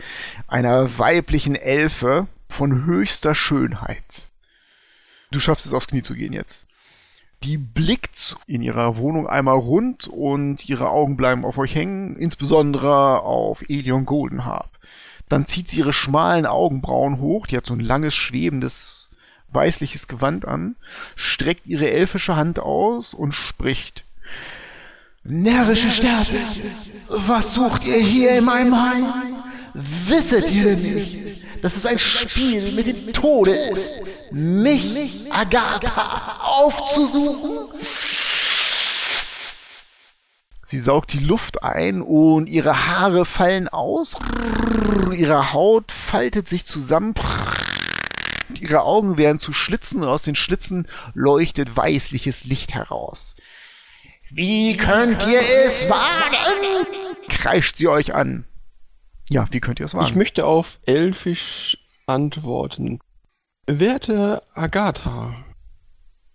[0.47, 4.30] einer weiblichen Elfe von höchster Schönheit.
[5.32, 6.67] Du schaffst es aufs Knie zu gehen jetzt.
[7.43, 13.21] Die blickt in ihrer Wohnung einmal rund und ihre Augen bleiben auf euch hängen, insbesondere
[13.21, 14.69] auf Elion Goldenharp.
[15.30, 19.07] Dann zieht sie ihre schmalen Augenbrauen hoch, die hat so ein langes, schwebendes,
[19.51, 20.75] weißliches Gewand an,
[21.15, 24.03] streckt ihre elfische Hand aus und spricht.
[25.23, 26.63] Närrische Sterbliche,
[27.10, 29.05] was sucht ihr hier in meinem Heim?
[29.73, 37.67] Wisset ihr nicht, dass es ein Spiel mit dem Tode ist, mich, Agatha, aufzusuchen?
[40.65, 44.17] Sie saugt die Luft ein und ihre Haare fallen aus.
[45.13, 47.13] Ihre Haut faltet sich zusammen.
[48.60, 53.36] Ihre Augen werden zu Schlitzen und aus den Schlitzen leuchtet weißliches Licht heraus.
[54.29, 56.88] Wie könnt ihr es wagen?
[57.29, 58.45] kreischt sie euch an.
[59.29, 60.17] Ja, wie könnt ihr es Ich wagen?
[60.17, 62.99] möchte auf Elfisch antworten.
[63.67, 65.33] Werte Agatha,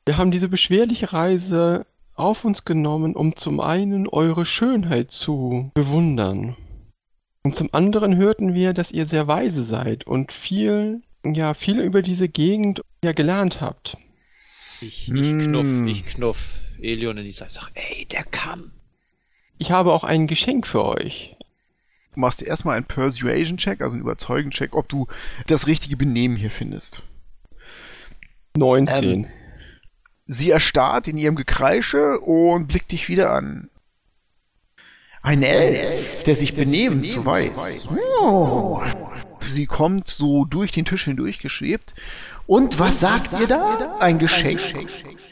[0.04, 6.56] wir haben diese beschwerliche Reise auf uns genommen, um zum einen eure Schönheit zu bewundern.
[7.42, 12.02] Und zum anderen hörten wir, dass ihr sehr weise seid und viel, ja, viel über
[12.02, 13.96] diese Gegend ja gelernt habt.
[14.80, 15.38] Ich, ich Hm.
[15.38, 17.52] knuff, ich knuff Elion in die Seite.
[17.52, 18.72] Sag, ey, der kam.
[19.58, 21.36] Ich habe auch ein Geschenk für euch.
[22.14, 25.06] Du machst erstmal einen Persuasion-Check, also einen Überzeugen-Check, ob du
[25.46, 27.02] das richtige Benehmen hier findest.
[28.56, 29.28] 19.
[30.26, 33.70] Sie erstarrt in ihrem Gekreische und blickt dich wieder an.
[35.22, 37.86] Ein Elf, der sich benehmen zu weiß.
[38.20, 38.82] Oh.
[39.44, 41.94] Sie kommt so durch den Tisch hindurch geschwebt.
[42.46, 43.96] Und was sagt ihr da?
[44.00, 44.60] Ein Geschenk.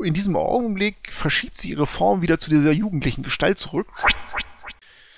[0.02, 3.88] In diesem Augenblick verschiebt sie ihre Form wieder zu dieser jugendlichen Gestalt zurück.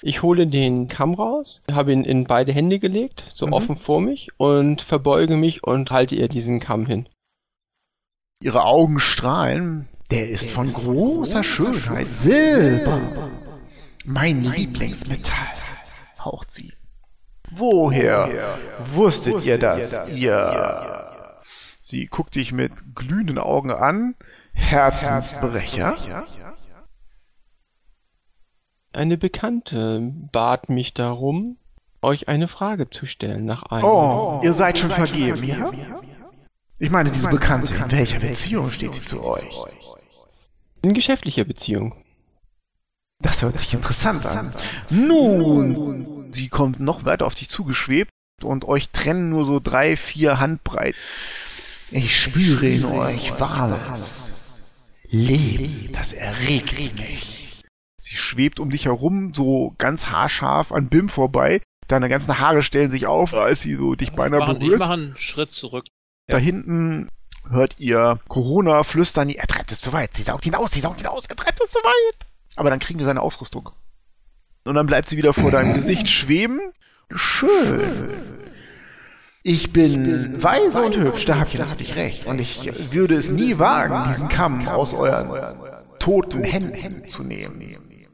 [0.04, 3.52] Ich hole den Kamm raus, habe ihn in beide Hände gelegt, so Mhm.
[3.52, 7.08] offen vor mich und verbeuge mich und halte ihr diesen Kamm hin.
[8.42, 9.88] Ihre Augen strahlen.
[10.10, 12.12] Der ist von großer Schönheit.
[12.12, 13.30] Silber.
[14.04, 15.54] Mein Lieblingsmetall,
[16.18, 16.72] haucht sie.
[17.54, 21.12] Woher wusstet ihr das, ihr?
[21.80, 24.14] Sie guckt dich mit glühenden Augen an.
[24.54, 26.26] Herzensbrecher?
[28.92, 31.56] Eine Bekannte bat mich darum,
[32.02, 33.84] euch eine Frage zu stellen nach einem.
[33.84, 35.72] Oh, ihr seid schon vergeben, ja?
[36.78, 39.64] Ich meine, diese Bekannte, in welcher Beziehung steht sie zu euch?
[40.82, 42.01] In geschäftlicher Beziehung.
[43.22, 44.52] Das hört sich interessant an.
[44.90, 48.10] Nun, sie kommt noch weiter auf dich zugeschwebt
[48.42, 50.96] und euch trennen nur so drei, vier Handbreit.
[51.90, 54.74] Ich spüre in euch Wahres.
[55.08, 57.62] Leben, das erregt mich.
[58.00, 61.60] Sie schwebt um dich herum so ganz haarscharf an Bim vorbei.
[61.86, 64.72] Deine ganzen Haare stellen sich auf, als sie so dich beinahe ich berührt.
[64.72, 65.86] ich mache einen Schritt zurück.
[66.26, 67.08] Da hinten
[67.48, 71.00] hört ihr Corona flüstern, er treibt es zu weit, sie saugt ihn aus, sie saugt
[71.00, 72.26] ihn aus, er treibt es zu weit.
[72.56, 73.70] Aber dann kriegen wir seine Ausrüstung.
[74.64, 76.60] Und dann bleibt sie wieder vor deinem Gesicht schweben.
[77.10, 78.10] Schön.
[79.42, 82.26] Ich bin weise und hübsch, da habt ihr natürlich recht.
[82.26, 85.56] Und ich würde es nie wagen, diesen Kamm aus euren
[85.98, 88.06] toten Händen zu nehmen.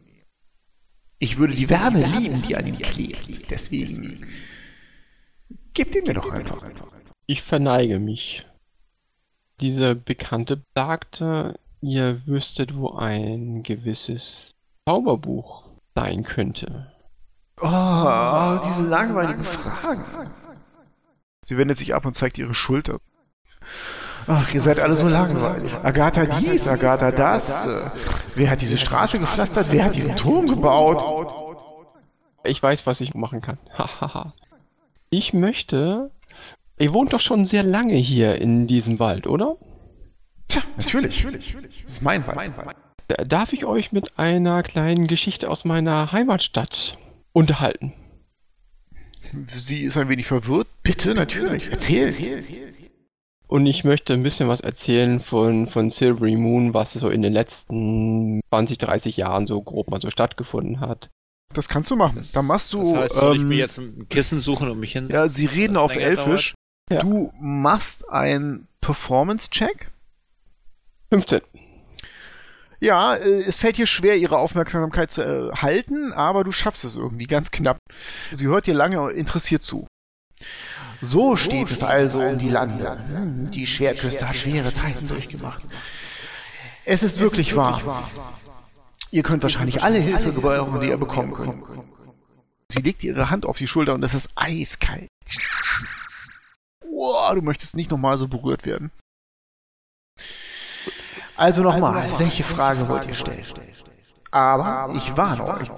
[1.18, 3.50] Ich würde die Wärme lieben, die an ihm klebt.
[3.50, 4.26] Deswegen
[5.74, 6.64] gebt ihn mir doch einfach.
[7.26, 8.46] Ich verneige mich.
[9.60, 14.54] Dieser Bekannte sagte, ihr wüsstet, wo ein gewisses
[14.88, 15.64] Zauberbuch
[15.94, 16.92] sein könnte.
[17.60, 20.30] Oh, diese langweiligen Fragen.
[21.44, 22.98] Sie wendet sich ab und zeigt ihre Schulter.
[24.26, 25.72] Ach, ihr seid alle so langweilig.
[25.82, 27.66] Agatha dies, Agatha das.
[28.34, 29.68] Wer hat diese Straße gepflastert?
[29.70, 31.34] Wer hat diesen Turm gebaut?
[32.44, 33.58] Ich weiß, was ich machen kann.
[33.78, 34.32] Hahaha.
[35.10, 36.10] ich möchte.
[36.78, 39.56] Ihr wohnt doch schon sehr lange hier in diesem Wald, oder?
[40.48, 41.24] Tja, natürlich.
[41.84, 42.52] Das ist mein Wald.
[43.08, 46.98] Da- Darf ich euch mit einer kleinen Geschichte aus meiner Heimatstadt
[47.32, 47.92] unterhalten?
[49.54, 50.68] Sie ist ein wenig verwirrt.
[50.82, 51.68] Bitte, natürlich.
[51.70, 52.12] Erzähl.
[53.46, 57.32] Und ich möchte ein bisschen was erzählen von, von Silvery Moon, was so in den
[57.32, 61.08] letzten 20, 30 Jahren so grob mal so stattgefunden hat.
[61.54, 62.20] Das kannst du machen.
[62.34, 62.78] Dann machst du.
[62.78, 65.08] Das heißt, soll ich ähm, mir jetzt ein Kissen suchen und mich hin?
[65.10, 66.54] Ja, sie reden auf Elfisch.
[66.90, 67.00] Ja.
[67.02, 69.90] Du machst einen Performance-Check.
[71.10, 71.40] 15.
[72.80, 76.94] Ja, äh, es fällt dir schwer, ihre Aufmerksamkeit zu äh, halten, aber du schaffst es
[76.94, 77.78] irgendwie ganz knapp.
[78.32, 79.86] Sie hört dir lange interessiert zu.
[81.00, 82.98] So steht es also um die Lande.
[83.08, 85.62] Hm, Die Schwerküste hat schwere Zeiten durchgemacht.
[86.84, 88.08] Es ist wirklich wahr.
[89.10, 91.64] Ihr könnt wahrscheinlich alle Hilfe gebrauchen, die ihr bekommen könnt.
[92.70, 95.08] Sie legt ihre Hand auf die Schulter und es ist eiskalt.
[96.82, 98.90] Wow, du möchtest nicht nochmal so berührt werden.
[101.38, 103.44] Also nochmal, welche Frage wollt ihr stellen?
[104.32, 105.70] Aber ich warne euch.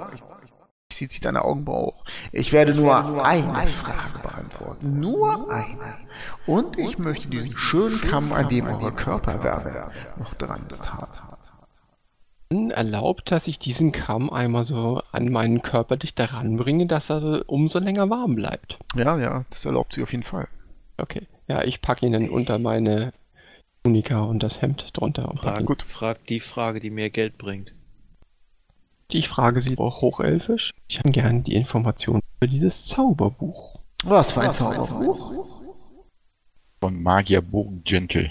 [0.93, 2.05] Sieht sich deine Augenbraue hoch.
[2.33, 4.99] Ich werde nur eine Frage beantworten.
[4.99, 5.97] Nur eine.
[6.47, 12.71] Und ich möchte diesen schönen Kamm, an dem eure Körperwärme noch dran ist, haben.
[12.71, 17.45] Erlaubt, dass ich diesen Kamm einmal so an meinen Körper dicht daran bringe, dass er
[17.47, 18.79] umso länger warm bleibt.
[18.97, 20.49] Ja, ja, das erlaubt sie auf jeden Fall.
[20.97, 21.29] Okay.
[21.47, 23.13] Ja, ich packe ihn dann unter meine
[23.83, 25.33] Tunika und das Hemd drunter.
[25.43, 25.65] Ihn.
[25.65, 25.83] gut.
[25.83, 27.75] frag die Frage, die mir Geld bringt.
[29.11, 30.73] Ich frage Sie auch hochelfisch.
[30.89, 33.81] Ich hätte gern die Informationen über dieses Zauberbuch.
[34.05, 35.63] Was für ein Zauberbuch?
[36.81, 38.31] Von Magier Bogen Gentle.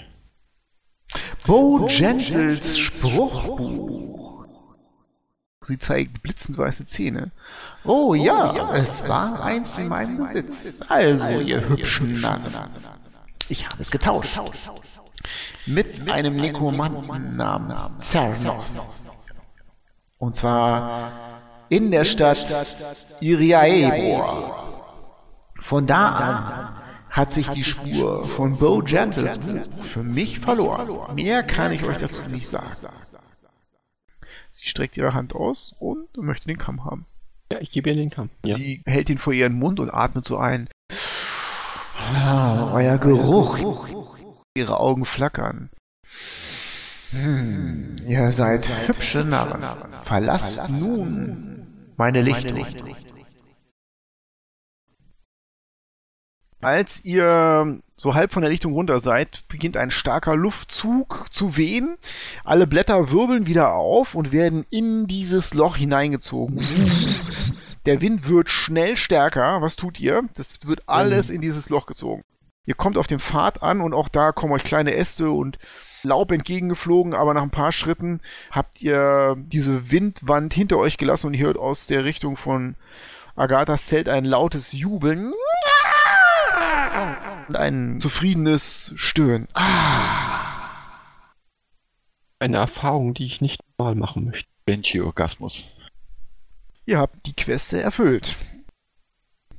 [1.46, 4.46] Bo Gentles Spruchbuch.
[5.62, 7.32] Sie zeigt blitzend weiße Zähne.
[7.84, 10.80] Oh ja, es war einst in meinem Besitz.
[10.88, 12.70] Also, ihr hübschen Narren.
[13.48, 14.40] Ich habe es getauscht.
[15.66, 18.66] Mit einem Nekromanten namens Zernov.
[20.18, 22.46] Und zwar in der Stadt
[23.20, 24.66] Iriaebor.
[25.60, 26.80] Von da an
[27.10, 31.14] hat sich die Spur von Bo Gentles Buch für mich verloren.
[31.14, 32.74] Mehr kann ich euch dazu nicht sagen.
[34.48, 37.06] Sie streckt ihre Hand aus und möchte den Kamm haben.
[37.52, 38.30] Ja, ich gebe ihr den Kamm.
[38.44, 38.56] Ja.
[38.56, 40.68] Sie hält ihn vor ihren Mund und atmet so ein.
[42.14, 43.58] Ah, euer Geruch.
[44.54, 45.70] Ihre Augen flackern.
[47.12, 49.62] Hm, ihr seid hübsche Narren.
[50.02, 52.66] Verlasst nun meine Lichtung.
[56.60, 61.96] Als ihr so halb von der Lichtung runter seid, beginnt ein starker Luftzug zu wehen.
[62.44, 66.60] Alle Blätter wirbeln wieder auf und werden in dieses Loch hineingezogen.
[67.86, 69.62] Der Wind wird schnell stärker.
[69.62, 70.22] Was tut ihr?
[70.34, 72.22] Das wird alles in dieses Loch gezogen.
[72.66, 75.58] Ihr kommt auf dem Pfad an und auch da kommen euch kleine Äste und
[76.02, 78.20] Laub entgegengeflogen, aber nach ein paar Schritten
[78.50, 82.76] habt ihr diese Windwand hinter euch gelassen und ihr hört aus der Richtung von
[83.36, 85.32] Agathas Zelt ein lautes Jubeln
[87.48, 89.48] und ein zufriedenes Stöhnen.
[92.38, 94.48] Eine Erfahrung, die ich nicht mal machen möchte.
[94.66, 95.64] Banshee-Orgasmus.
[96.86, 98.36] Ihr habt die Queste erfüllt.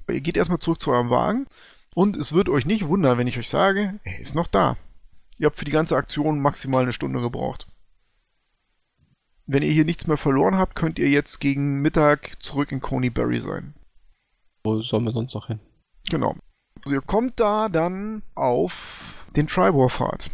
[0.10, 1.48] Ihr geht erstmal zurück zu eurem Wagen
[1.94, 4.78] und es wird euch nicht wundern, wenn ich euch sage, er ist noch da.
[5.38, 7.68] Ihr habt für die ganze Aktion maximal eine Stunde gebraucht.
[9.46, 13.42] Wenn ihr hier nichts mehr verloren habt, könnt ihr jetzt gegen Mittag zurück in Coneybury
[13.42, 13.74] sein.
[14.64, 15.60] Wo sollen wir sonst noch hin?
[16.10, 16.36] Genau.
[16.84, 20.30] Also ihr kommt da dann auf den Tribor-Pfad.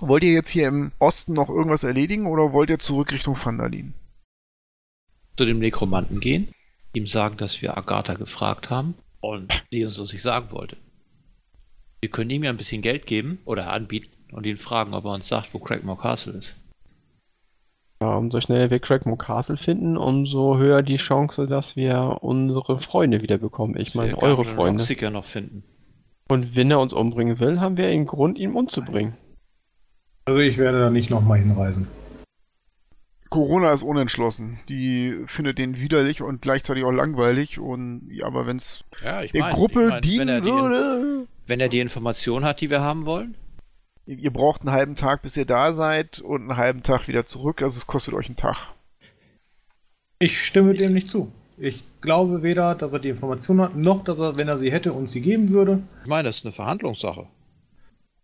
[0.00, 3.94] Wollt ihr jetzt hier im Osten noch irgendwas erledigen oder wollt ihr zurück Richtung Vandalin?
[5.36, 6.48] Zu dem Nekromanten gehen,
[6.92, 10.76] ihm sagen, dass wir Agatha gefragt haben und sie uns das nicht sagen wollte.
[12.00, 15.12] Wir können ihm ja ein bisschen Geld geben oder anbieten und ihn fragen, ob er
[15.12, 16.56] uns sagt, wo Craigmore Castle ist.
[18.00, 23.22] Ja, umso schneller wir Craigmore Castle finden, umso höher die Chance, dass wir unsere Freunde
[23.22, 23.76] wiederbekommen.
[23.76, 24.82] Ich meine, Wir eure Freunde.
[24.82, 25.64] Roxica noch finden.
[26.28, 29.16] Und wenn er uns umbringen will, haben wir einen Grund, ihn umzubringen.
[30.26, 31.88] Also ich werde da nicht nochmal hinreisen.
[33.30, 34.58] Corona ist unentschlossen.
[34.68, 37.58] Die findet den widerlich und gleichzeitig auch langweilig.
[37.58, 40.40] Und ja, aber wenn es Ja, ich der meine, Gruppe ich mein, dienen wenn er,
[40.40, 41.26] die, würde.
[41.46, 43.34] wenn er die Information hat, die wir haben wollen.
[44.06, 47.60] Ihr braucht einen halben Tag, bis ihr da seid und einen halben Tag wieder zurück.
[47.62, 48.72] Also es kostet euch einen Tag.
[50.18, 51.30] Ich stimme dem nicht zu.
[51.58, 54.92] Ich glaube weder, dass er die Information hat, noch dass er, wenn er sie hätte,
[54.92, 55.82] uns sie geben würde.
[56.02, 57.26] Ich meine, das ist eine Verhandlungssache.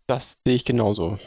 [0.07, 1.19] Das sehe ich genauso.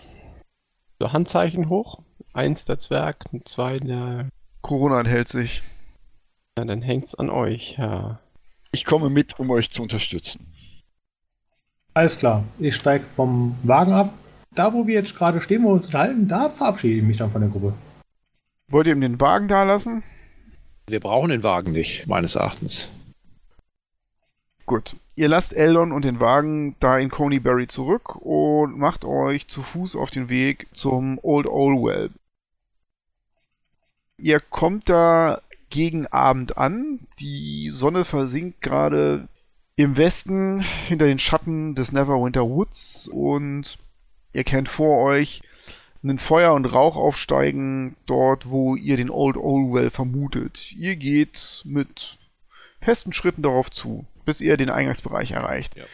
[0.98, 2.00] So, Handzeichen hoch.
[2.32, 4.28] Eins der Zwerg, zwei der.
[4.62, 5.62] Corona enthält sich.
[6.58, 8.18] Ja, dann hängt's an euch, ja.
[8.72, 10.46] Ich komme mit, um euch zu unterstützen.
[11.94, 14.12] Alles klar, ich steige vom Wagen ab.
[14.54, 17.30] Da, wo wir jetzt gerade stehen, wo wir uns unterhalten, da verabschiede ich mich dann
[17.30, 17.74] von der Gruppe.
[18.68, 20.02] Wollt ihr ihm den Wagen da lassen?
[20.86, 22.88] Wir brauchen den Wagen nicht, meines Erachtens.
[24.68, 24.96] Gut.
[25.16, 29.96] Ihr lasst Eldon und den Wagen da in Coneybury zurück und macht euch zu Fuß
[29.96, 32.10] auf den Weg zum Old Olwell.
[34.18, 37.00] Ihr kommt da gegen Abend an.
[37.18, 39.26] Die Sonne versinkt gerade
[39.76, 43.78] im Westen hinter den Schatten des Neverwinter Woods und
[44.34, 45.40] ihr kennt vor euch
[46.02, 50.72] einen Feuer und Rauch aufsteigen dort, wo ihr den Old Olwell vermutet.
[50.72, 52.18] Ihr geht mit
[52.82, 55.74] festen Schritten darauf zu, bis ihr den Eingangsbereich erreicht.
[55.76, 55.84] Ja.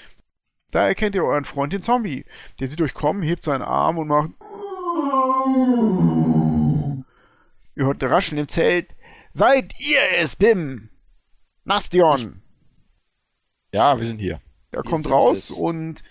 [0.72, 2.24] Da erkennt ihr euren Freund, den Zombie.
[2.58, 4.30] Der sieht euch kommen, hebt seinen Arm und macht.
[7.76, 8.96] Ihr hört Rascheln im Zelt.
[9.30, 10.88] Seid ihr es, Bim?
[11.62, 12.42] Nastion!
[13.70, 14.40] Ja, wir sind hier.
[14.72, 15.56] Er Wir kommt raus es.
[15.56, 16.02] und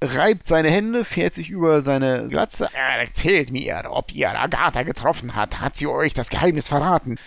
[0.00, 2.70] reibt seine Hände, fährt sich über seine Glatze.
[2.72, 5.60] Erzählt mir, ob ihr Agatha getroffen habt.
[5.60, 7.18] Hat sie euch das Geheimnis verraten?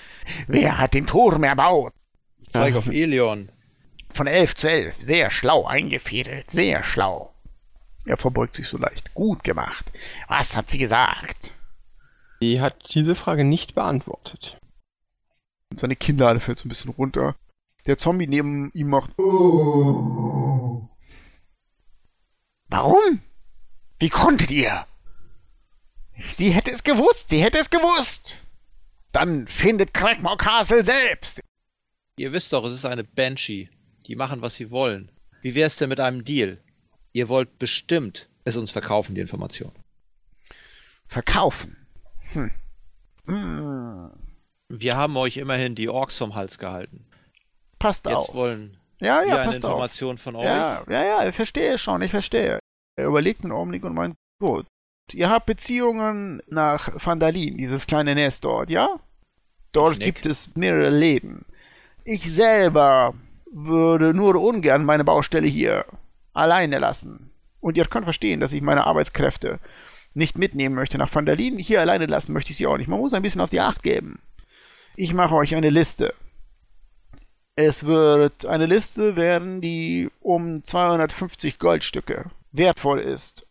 [0.47, 1.93] Wer hat den Turm erbaut?
[2.39, 3.51] Ich zeige auf Elion.
[4.19, 4.99] Von elf zu elf.
[4.99, 6.51] Sehr schlau eingefädelt.
[6.51, 7.33] Sehr schlau.
[8.03, 9.13] Er verbeugt sich so leicht.
[9.13, 9.85] Gut gemacht.
[10.27, 11.53] Was hat sie gesagt?
[12.41, 14.59] Die hat diese Frage nicht beantwortet.
[15.73, 17.37] Seine Kinnlade fällt so ein bisschen runter.
[17.85, 19.11] Der Zombie neben ihm macht.
[22.67, 23.21] Warum?
[23.99, 24.85] Wie konntet ihr?
[26.33, 27.29] Sie hätte es gewusst.
[27.29, 28.35] Sie hätte es gewusst.
[29.13, 31.39] Dann findet Craigmore Castle selbst.
[32.17, 33.69] Ihr wisst doch, es ist eine Banshee.
[34.09, 35.11] Die machen, was sie wollen.
[35.41, 36.59] Wie wär's denn mit einem Deal?
[37.13, 39.71] Ihr wollt bestimmt es uns verkaufen, die Information.
[41.07, 41.77] Verkaufen.
[42.33, 42.51] Hm.
[43.27, 44.09] Hm.
[44.67, 47.05] Wir haben euch immerhin die Orks vom Hals gehalten.
[47.77, 48.33] Passt Jetzt auf.
[48.33, 49.71] wollen Ja, wir ja, eine passt auf.
[49.71, 50.43] Information von euch.
[50.43, 52.59] Ja, ja, ja, ich verstehe schon, ich verstehe.
[52.95, 54.65] Er überlegt einen Augenblick und meint, gut,
[55.13, 58.99] ihr habt Beziehungen nach Vandalin, dieses kleine Nest dort, ja?
[59.71, 61.45] Dort gibt es mehrere Leben.
[62.03, 63.13] Ich selber
[63.51, 65.85] würde nur ungern meine Baustelle hier
[66.33, 67.31] alleine lassen.
[67.59, 69.59] Und ihr könnt verstehen, dass ich meine Arbeitskräfte
[70.13, 71.57] nicht mitnehmen möchte nach Vandalin.
[71.57, 72.87] Hier alleine lassen möchte ich sie auch nicht.
[72.87, 74.19] Man muss ein bisschen auf sie Acht geben.
[74.95, 76.13] Ich mache euch eine Liste.
[77.55, 83.47] Es wird eine Liste werden, die um 250 Goldstücke wertvoll ist.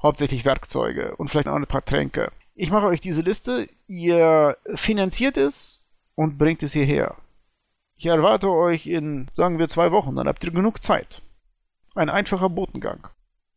[0.00, 2.30] Hauptsächlich Werkzeuge und vielleicht auch ein paar Tränke.
[2.54, 5.80] Ich mache euch diese Liste, ihr finanziert es
[6.14, 7.16] und bringt es hierher.
[7.98, 11.20] Ich erwarte euch in, sagen wir, zwei Wochen, dann habt ihr genug Zeit.
[11.96, 13.08] Ein einfacher Botengang.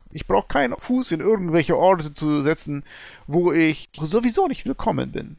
[0.10, 2.84] Ich brauche keinen Fuß in irgendwelche Orte zu setzen,
[3.28, 5.38] wo ich sowieso nicht willkommen bin.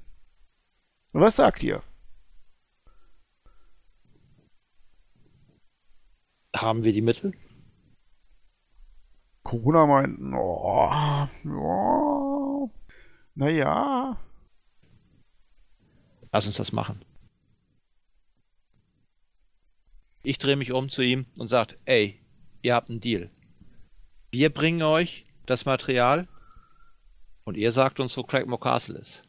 [1.13, 1.83] Was sagt ihr?
[6.57, 7.35] Haben wir die Mittel?
[9.43, 10.89] Corona meint, oh,
[11.45, 12.71] ja,
[13.35, 14.17] naja,
[16.33, 17.05] Lass uns das machen.
[20.23, 22.21] Ich drehe mich um zu ihm und sagt, ey,
[22.63, 23.31] ihr habt einen Deal.
[24.31, 26.29] Wir bringen euch das Material
[27.45, 29.25] und ihr sagt uns, wo Craigmore Castle ist.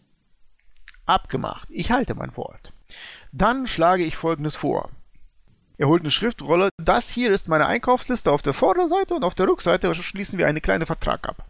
[1.06, 1.68] abgemacht.
[1.72, 2.74] Ich halte mein Wort.
[3.32, 4.90] Dann schlage ich folgendes vor.
[5.78, 6.70] Er holt eine Schriftrolle.
[6.78, 10.62] Das hier ist meine Einkaufsliste auf der Vorderseite und auf der Rückseite schließen wir einen
[10.62, 11.46] kleinen Vertrag ab.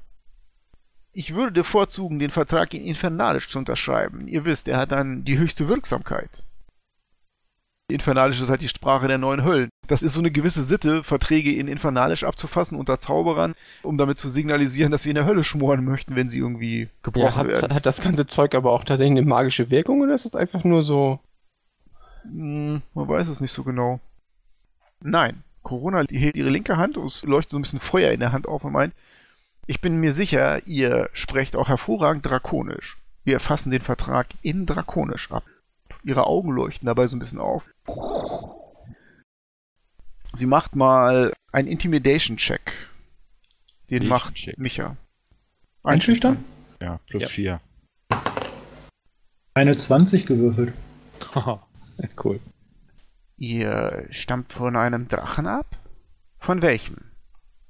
[1.11, 4.27] Ich würde bevorzugen, den Vertrag in Infernalisch zu unterschreiben.
[4.27, 6.43] Ihr wisst, er hat dann die höchste Wirksamkeit.
[7.93, 9.69] Infernalisch ist halt die Sprache der neuen Höllen.
[9.87, 14.29] Das ist so eine gewisse Sitte, Verträge in Infernalisch abzufassen unter Zauberern, um damit zu
[14.29, 17.73] signalisieren, dass wir in der Hölle schmoren möchten, wenn sie irgendwie gebrochen Ja, hat, werden.
[17.73, 20.83] hat das ganze Zeug aber auch tatsächlich eine magische Wirkung oder ist es einfach nur
[20.83, 21.19] so?
[22.23, 23.99] Hm, man weiß es nicht so genau.
[25.01, 28.31] Nein, Corona hält ihre linke Hand und es leuchtet so ein bisschen Feuer in der
[28.31, 28.93] Hand auf und meint,
[29.65, 32.97] ich bin mir sicher, ihr sprecht auch hervorragend drakonisch.
[33.23, 35.43] Wir fassen den Vertrag in drakonisch ab.
[36.03, 37.63] Ihre Augen leuchten dabei so ein bisschen auf.
[40.34, 42.73] Sie macht mal einen Intimidation-Check.
[43.89, 44.57] Den macht Intimidation-Check.
[44.57, 44.97] Micha.
[45.84, 46.43] Einschüchtern?
[46.81, 47.29] Ja, plus Ja.
[47.29, 47.61] 4.
[49.53, 50.73] Eine 20 gewürfelt.
[52.23, 52.39] cool.
[53.38, 55.77] Ihr stammt von einem Drachen ab?
[56.39, 57.11] Von welchem?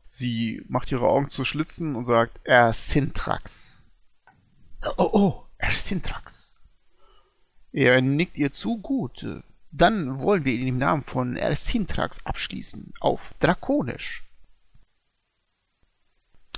[0.07, 3.83] Sie macht ihre Augen zu Schlitzen und sagt, Ersintrax.
[4.97, 6.55] Oh, oh, Ersintrax.
[7.71, 9.25] Er nickt ihr zu gut.
[9.75, 12.93] Dann wollen wir ihn im Namen von Ersintrax abschließen.
[12.99, 14.23] Auf Drakonisch.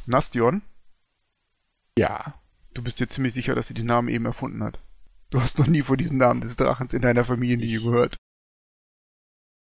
[0.05, 0.61] Nastion,
[1.97, 2.35] Ja.
[2.73, 4.79] du bist dir ziemlich sicher, dass sie den Namen eben erfunden hat.
[5.31, 8.17] Du hast noch nie vor diesem Namen des Drachens in deiner Familienlinie gehört.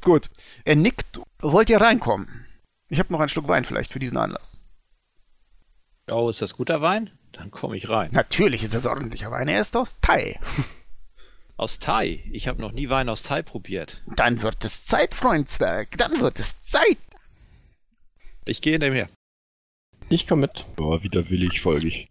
[0.04, 0.30] Gut.
[0.64, 1.20] Er nickt.
[1.40, 2.46] Wollt ihr reinkommen?
[2.88, 4.60] Ich habe noch einen Schluck Wein vielleicht für diesen Anlass.
[6.10, 7.10] Oh, ist das guter Wein?
[7.34, 8.10] Dann komme ich rein.
[8.14, 9.48] Natürlich ist das ordentlicher Wein.
[9.48, 10.40] Er ist aus Thai.
[11.62, 12.24] Aus Thai.
[12.32, 14.02] Ich habe noch nie Wein aus Thai probiert.
[14.16, 15.96] Dann wird es Zeit, Freundswerk.
[15.96, 16.98] Dann wird es Zeit.
[18.46, 19.10] Ich gehe dem her.
[20.10, 20.66] Ich komme mit.
[20.76, 22.10] Boah, widerwillig folge ich.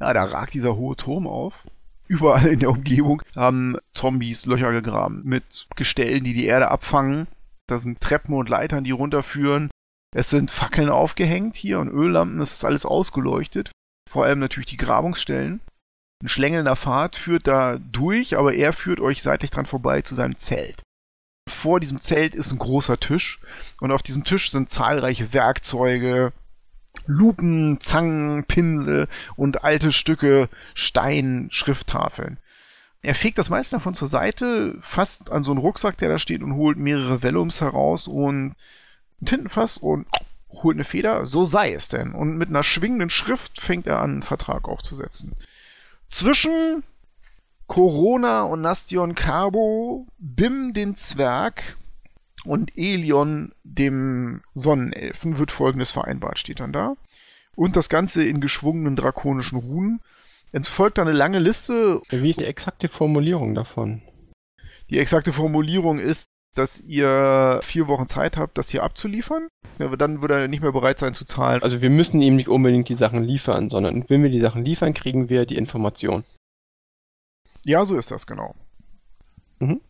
[0.00, 1.64] Ja, da ragt dieser hohe Turm auf.
[2.08, 7.28] Überall in der Umgebung haben Zombies Löcher gegraben mit Gestellen, die die Erde abfangen.
[7.68, 9.70] Da sind Treppen und Leitern, die runterführen.
[10.12, 12.40] Es sind Fackeln aufgehängt hier und Öllampen.
[12.40, 13.70] Es ist alles ausgeleuchtet.
[14.10, 15.60] Vor allem natürlich die Grabungsstellen.
[16.22, 20.38] Ein schlängelnder Pfad führt da durch, aber er führt euch seitlich dran vorbei zu seinem
[20.38, 20.82] Zelt.
[21.48, 23.40] Vor diesem Zelt ist ein großer Tisch
[23.80, 26.32] und auf diesem Tisch sind zahlreiche Werkzeuge,
[27.06, 32.38] Lupen, Zangen, Pinsel und alte Stücke Stein, Schrifttafeln.
[33.02, 36.44] Er fegt das meiste davon zur Seite, fasst an so einen Rucksack, der da steht
[36.44, 38.54] und holt mehrere Vellums heraus und
[39.20, 40.06] ein Tintenfass und
[40.50, 41.26] holt eine Feder.
[41.26, 42.12] So sei es denn.
[42.12, 45.34] Und mit einer schwingenden Schrift fängt er an, einen Vertrag aufzusetzen.
[46.12, 46.84] Zwischen
[47.66, 51.78] Corona und Nastion Carbo, Bim den Zwerg
[52.44, 56.96] und Elion dem Sonnenelfen wird folgendes vereinbart, steht dann da.
[57.56, 60.02] Und das Ganze in geschwungenen drakonischen Runen.
[60.52, 62.02] Es folgt dann eine lange Liste.
[62.10, 64.02] Wie ist die exakte Formulierung davon?
[64.90, 69.48] Die exakte Formulierung ist, dass ihr vier Wochen Zeit habt, das hier abzuliefern.
[69.78, 71.62] Ja, Dann wird er nicht mehr bereit sein zu zahlen.
[71.62, 74.94] Also wir müssen ihm nicht unbedingt die Sachen liefern, sondern wenn wir die Sachen liefern,
[74.94, 76.24] kriegen wir die Information.
[77.64, 78.54] Ja, so ist das genau.
[79.60, 79.80] Und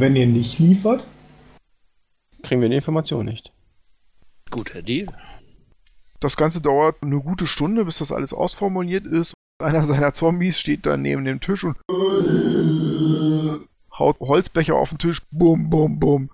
[0.00, 1.04] wenn ihr nicht liefert,
[2.42, 3.52] Kriegen wir die Information nicht.
[4.50, 5.06] Guter Deal.
[6.20, 9.34] Das Ganze dauert eine gute Stunde, bis das alles ausformuliert ist.
[9.62, 11.76] Einer seiner Zombies steht dann neben dem Tisch und
[13.98, 15.22] haut Holzbecher auf den Tisch.
[15.30, 16.30] Bum, bum, bum.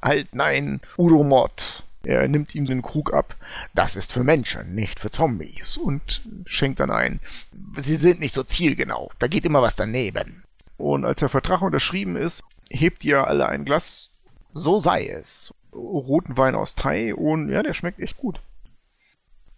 [0.00, 1.84] Halt, nein, Udomot.
[2.04, 3.36] Er nimmt ihm den Krug ab.
[3.74, 5.76] Das ist für Menschen, nicht für Zombies.
[5.76, 7.20] Und schenkt dann ein.
[7.76, 9.10] Sie sind nicht so zielgenau.
[9.18, 10.42] Da geht immer was daneben.
[10.78, 14.10] Und als der Vertrag unterschrieben ist, hebt ihr alle ein Glas.
[14.52, 15.54] So sei es.
[15.72, 18.40] Roten Wein aus Thai und ja, der schmeckt echt gut.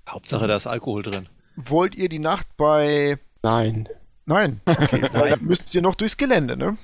[0.09, 1.29] Hauptsache, da ist Alkohol drin.
[1.57, 3.19] Wollt ihr die Nacht bei.
[3.43, 3.89] Nein.
[4.27, 6.77] Nein, okay, dann müsst ihr noch durchs Gelände, ne?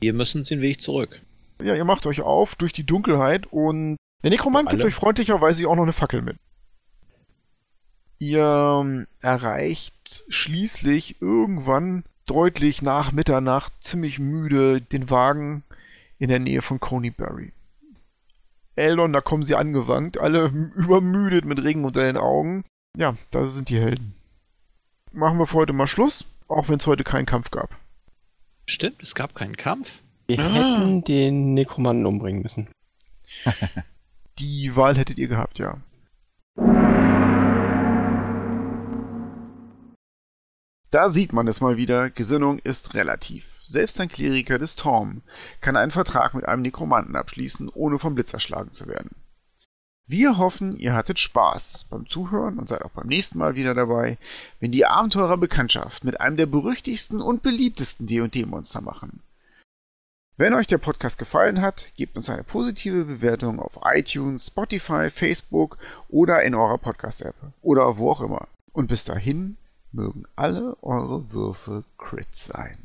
[0.00, 1.20] Wir müssen den Weg zurück.
[1.62, 5.76] Ja, ihr macht euch auf durch die Dunkelheit und der Nekromant gibt euch freundlicherweise auch
[5.76, 6.36] noch eine Fackel mit.
[8.18, 15.64] Ihr ähm, erreicht schließlich irgendwann deutlich nach Mitternacht, ziemlich müde, den Wagen
[16.18, 17.52] in der Nähe von Coneybury.
[18.76, 22.64] Eldon, da kommen sie angewankt, alle übermüdet mit Regen unter den Augen.
[22.96, 24.14] Ja, da sind die Helden.
[25.12, 26.24] Machen wir für heute mal Schluss,
[26.56, 27.70] auch wenn es heute keinen Kampf gab.
[28.66, 30.00] Stimmt, es gab keinen Kampf.
[30.26, 30.52] Wir Ah.
[30.52, 32.68] hätten den Nekromanten umbringen müssen.
[34.38, 35.78] Die Wahl hättet ihr gehabt, ja.
[40.90, 43.46] Da sieht man es mal wieder, Gesinnung ist relativ.
[43.62, 45.22] Selbst ein Kleriker des Torm
[45.62, 49.10] kann einen Vertrag mit einem Nekromanten abschließen, ohne vom Blitz erschlagen zu werden.
[50.06, 54.18] Wir hoffen, ihr hattet Spaß beim Zuhören und seid auch beim nächsten Mal wieder dabei,
[54.60, 59.20] wenn die Abenteurer Bekanntschaft mit einem der berüchtigsten und beliebtesten D&D-Monster machen.
[60.36, 65.78] Wenn euch der Podcast gefallen hat, gebt uns eine positive Bewertung auf iTunes, Spotify, Facebook
[66.08, 68.48] oder in eurer Podcast-App oder wo auch immer.
[68.72, 69.56] Und bis dahin
[69.92, 72.78] mögen alle eure Würfe Crit sein.